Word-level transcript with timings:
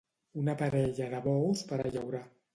Una 0.43 0.55
parella 0.61 1.11
de 1.13 1.21
bous 1.29 1.63
per 1.73 1.81
a 1.87 1.95
llaurar. 1.99 2.25